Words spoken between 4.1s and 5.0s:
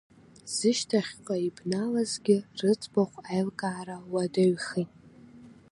уадаҩхеит.